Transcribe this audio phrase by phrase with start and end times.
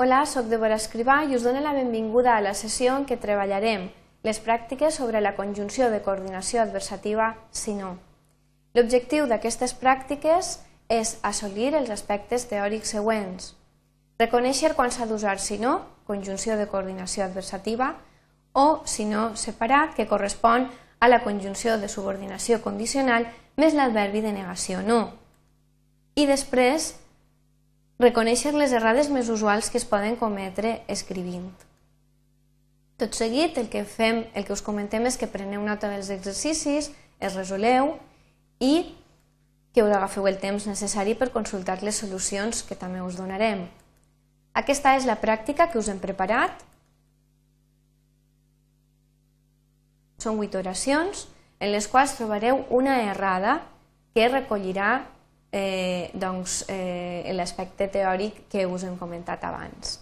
[0.00, 3.88] Hola, sóc Débora Escrivà i us dono la benvinguda a la sessió en què treballarem
[4.22, 7.96] les pràctiques sobre la conjunció de coordinació adversativa si-no.
[8.78, 10.52] L'objectiu d'aquestes pràctiques
[10.86, 13.48] és assolir els aspectes teòrics següents.
[14.22, 15.74] Reconèixer quan s'ha d'usar si-no,
[16.06, 17.96] conjunció de coordinació adversativa,
[18.54, 20.70] o si-no separat, que correspon
[21.00, 23.26] a la conjunció de subordinació condicional
[23.58, 25.08] més l'adverbi de negació no.
[26.14, 26.92] I després
[27.98, 31.50] reconèixer les errades més usuals que es poden cometre escrivint.
[32.98, 36.90] Tot seguit, el que fem, el que us comentem és que preneu nota dels exercicis,
[37.18, 37.96] es resoleu
[38.62, 38.94] i
[39.74, 43.66] que us agafeu el temps necessari per consultar les solucions que també us donarem.
[44.58, 46.64] Aquesta és la pràctica que us hem preparat.
[50.18, 51.28] Són vuit oracions
[51.58, 53.60] en les quals trobareu una errada
[54.14, 55.04] que recollirà
[55.52, 59.98] eh, doncs, eh, l'aspecte teòric que us hem comentat abans.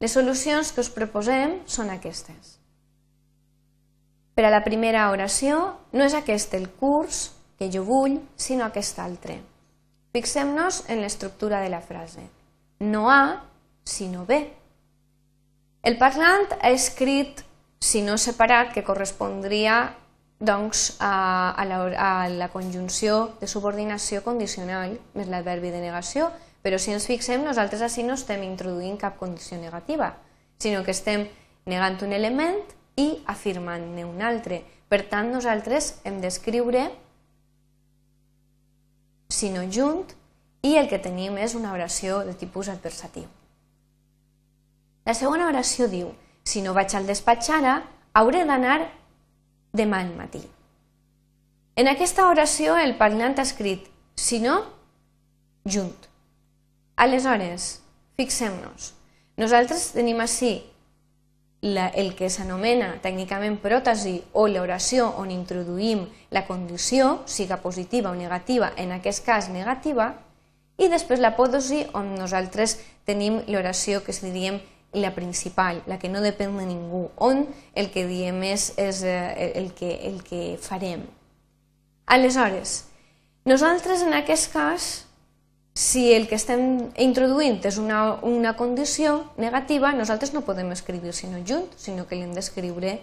[0.00, 2.56] Les solucions que us proposem són aquestes.
[4.34, 8.98] Per a la primera oració, no és aquest el curs que jo vull, sinó aquest
[8.98, 9.36] altre.
[10.16, 12.24] Fixem-nos en l'estructura de la frase.
[12.80, 13.44] No A,
[13.84, 14.40] sinó B.
[15.82, 17.44] El parlant ha escrit
[17.80, 19.96] si no separat, que correspondria
[20.40, 26.30] doncs, a, a, la, a la conjunció de subordinació condicional més l'adverbi de negació,
[26.64, 30.14] però si ens fixem, nosaltres així no estem introduint cap condició negativa,
[30.58, 31.28] sinó que estem
[31.68, 32.60] negant un element
[32.96, 34.62] i afirmant-ne un altre.
[34.88, 36.88] Per tant, nosaltres hem d'escriure
[39.30, 40.08] sinó junt
[40.66, 43.28] i el que tenim és una oració de tipus adversatiu.
[45.04, 46.10] La segona oració diu,
[46.44, 47.76] si no vaig al despatx ara,
[48.12, 48.80] hauré d'anar
[49.72, 50.42] demà al matí.
[51.76, 53.86] En aquesta oració el parlant ha escrit
[54.18, 54.60] si no,
[55.64, 55.94] junt.
[57.00, 57.80] Aleshores,
[58.20, 58.92] fixem-nos,
[59.40, 60.58] nosaltres tenim així
[61.62, 68.18] la, el que s'anomena tècnicament pròtesi o l'oració on introduïm la condició, siga positiva o
[68.18, 70.14] negativa, en aquest cas negativa,
[70.80, 74.60] i després l'apòdosi on nosaltres tenim l'oració que es diríem
[74.92, 77.44] la principal, la que no depèn de ningú, on
[77.78, 81.04] el que diem és, és eh, el, que, el que farem.
[82.10, 82.90] Aleshores,
[83.46, 84.88] nosaltres en aquest cas,
[85.74, 91.38] si el que estem introduint és una, una condició negativa, nosaltres no podem escriure sinó
[91.46, 92.98] junt, sinó que l'hem d'escriure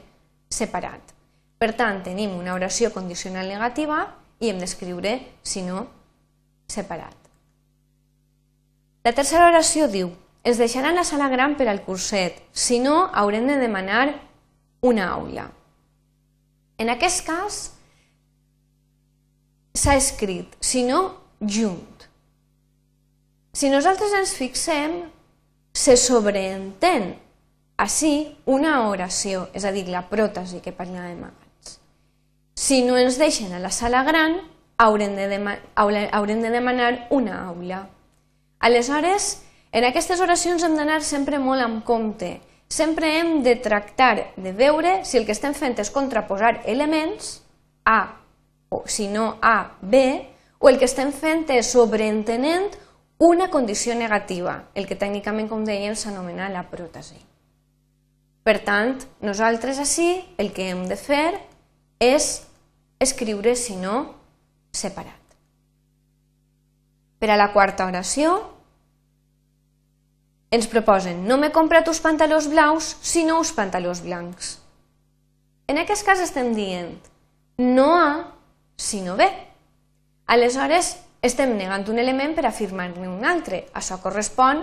[0.51, 1.15] separat.
[1.57, 4.03] Per tant, tenim una oració condicional negativa
[4.43, 5.87] i hem d'escriure sinó
[6.69, 7.15] separat.
[9.07, 10.11] La tercera oració diu
[10.47, 14.15] es deixarà la sala gran per al curset, si no haurem de demanar
[14.81, 15.49] una aula.
[16.79, 17.57] En aquest cas
[19.75, 21.01] s'ha escrit, si no,
[21.41, 22.05] junt.
[23.57, 25.01] Si nosaltres ens fixem,
[25.73, 27.15] se sobreentén
[27.77, 28.13] així
[28.49, 31.73] una oració, és a dir, la pròtesi que parlàvem abans.
[32.57, 34.39] Si no ens deixen a la sala gran,
[34.77, 35.41] haurem de,
[35.75, 37.83] haurem de demanar una aula.
[38.59, 42.38] Aleshores, en aquestes oracions hem d'anar sempre molt amb compte.
[42.67, 47.41] Sempre hem de tractar de veure si el que estem fent és contraposar elements,
[47.88, 48.17] A,
[48.69, 50.01] o si no A, B,
[50.59, 52.73] o el que estem fent és sobreentenent
[53.17, 57.17] una condició negativa, el que tècnicament, com dèiem, s'anomena la pròtesi.
[58.44, 61.39] Per tant, nosaltres així el que hem de fer
[62.00, 62.44] és
[63.00, 64.03] escriure, si no,
[64.72, 65.16] separat.
[67.17, 68.38] Per a la quarta oració,
[70.51, 74.57] ens proposen no m'he comprat uns pantalons blaus, sinó uns pantalons blancs.
[75.67, 76.95] En aquest cas estem dient
[77.57, 78.11] no A,
[78.77, 79.27] sinó B.
[80.27, 83.65] Aleshores, estem negant un element per afirmar-ne un altre.
[83.73, 84.61] Això correspon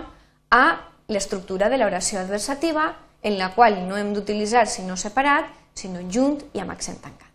[0.49, 0.63] a
[1.11, 6.63] l'estructura de l'oració adversativa en la qual no hem d'utilitzar sinó separat, sinó junt i
[6.63, 7.29] amb accent tancat.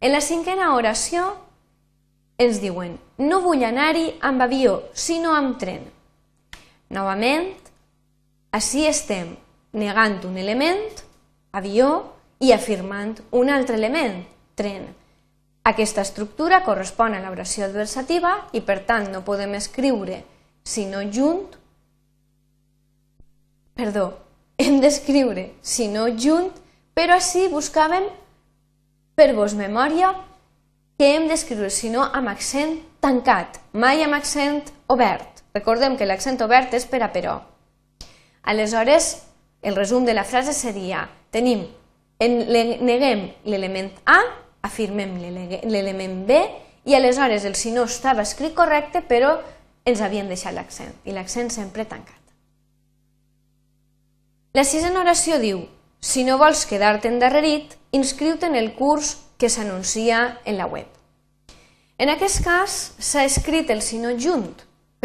[0.00, 1.30] En la cinquena oració
[2.38, 5.95] ens diuen no vull anar-hi amb avió, sinó amb tren.
[6.94, 7.50] Novament,
[8.54, 9.34] així estem
[9.76, 11.02] negant un element,
[11.52, 11.88] avió,
[12.38, 14.20] i afirmant un altre element,
[14.54, 14.86] tren.
[15.66, 20.20] Aquesta estructura correspon a l'oració adversativa i per tant no podem escriure
[20.66, 21.56] sinó junt,
[23.74, 24.12] perdó,
[24.62, 26.52] hem d'escriure sinó junt,
[26.96, 28.08] però així buscaven
[29.16, 30.12] per vos memòria
[30.96, 35.35] que hem d'escriure sinó amb accent tancat, mai amb accent obert.
[35.56, 37.38] Recordem que l'accent obert és per a però.
[38.46, 39.10] Aleshores,
[39.62, 41.64] el resum de la frase seria tenim,
[42.20, 42.36] en,
[42.86, 44.20] neguem l'element A,
[44.66, 45.16] afirmem
[45.64, 46.38] l'element B
[46.86, 49.36] i aleshores el si no estava escrit correcte però
[49.86, 52.20] ens havien deixat l'accent i l'accent sempre tancat.
[54.56, 55.64] La sisena oració diu
[56.00, 60.86] si no vols quedar-te endarrerit, inscriu-te en el curs que s'anuncia en la web.
[61.98, 64.54] En aquest cas s'ha escrit el si no junt,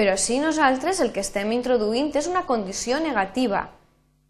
[0.02, 3.68] però si nosaltres el que estem introduint és una condició negativa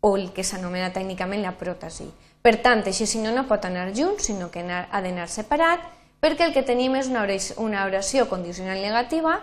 [0.03, 2.09] o el que s'anomena tècnicament la pròtesi.
[2.44, 5.85] Per tant, així si no no pot anar junt, sinó que ha d'anar separat
[6.19, 9.38] perquè el que tenim és una oració, una oració condicional negativa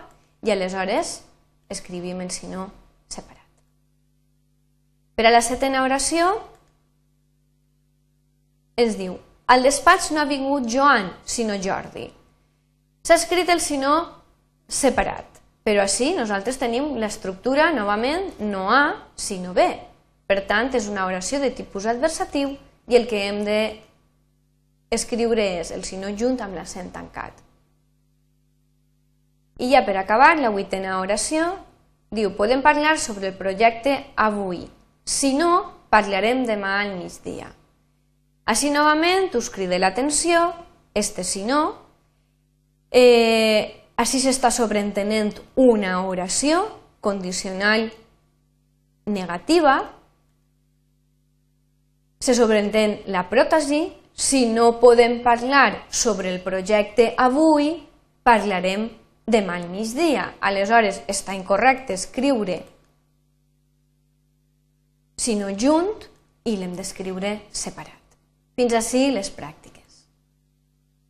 [0.45, 1.23] i aleshores
[1.67, 2.67] escrivim el si no
[3.09, 3.49] separat.
[5.17, 6.29] Per a la setena oració
[8.77, 9.17] ens diu
[9.49, 12.05] al despatx no ha vingut Joan, sinó Jordi.
[13.01, 13.97] S'ha escrit el si no
[14.69, 15.25] separat,
[15.69, 19.67] però així nosaltres tenim l'estructura novament no A, sinó B.
[20.25, 22.55] Per tant, és una oració de tipus adversatiu
[22.89, 23.59] i el que hem de
[24.89, 27.37] escriure és el sinó junt amb l'accent tancat.
[29.61, 31.51] I ja per acabar, la vuitena oració
[32.09, 34.63] diu podem parlar sobre el projecte avui.
[35.05, 35.51] Si no,
[35.93, 37.51] parlarem demà al migdia.
[38.49, 40.47] Així novament us cride l'atenció,
[40.97, 41.75] este si no,
[42.89, 46.61] eh, així s'està sobreentenent una oració
[47.03, 47.89] condicional
[49.09, 49.75] negativa,
[52.19, 53.85] se sobreentén la pròtesi
[54.19, 57.71] si no podem parlar sobre el projecte avui,
[58.23, 58.89] parlarem
[59.27, 60.33] demà al migdia.
[60.43, 62.59] Aleshores, està incorrecte escriure
[65.19, 66.07] sinó junt
[66.47, 67.95] i l'hem d'escriure separat.
[68.55, 70.03] Fins així les pràctiques.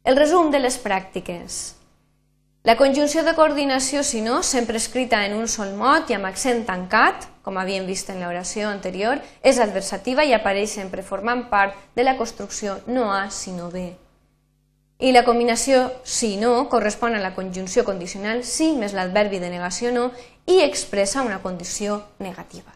[0.03, 1.59] El resum de les pràctiques.
[2.63, 6.65] La conjunció de coordinació, si no, sempre escrita en un sol mot i amb accent
[6.67, 12.03] tancat, com havíem vist en l'oració anterior, és adversativa i apareix sempre formant part de
[12.03, 13.85] la construcció no A sinó B.
[14.99, 19.93] I la combinació si no correspon a la conjunció condicional si més l'adverbi de negació
[19.95, 20.09] no
[20.43, 22.75] i expressa una condició negativa.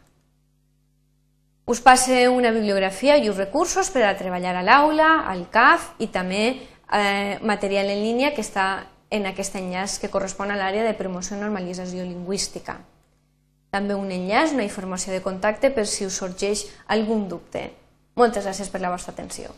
[1.68, 6.08] Us passe una bibliografia i uns recursos per a treballar a l'aula, al CAF i
[6.08, 10.96] també eh, material en línia que està en aquest enllaç que correspon a l'àrea de
[10.98, 12.80] promoció i normalització lingüística.
[13.74, 16.66] També un enllaç, una informació de contacte per si us sorgeix
[16.96, 17.68] algun dubte.
[18.18, 19.54] Moltes gràcies per la vostra atenció.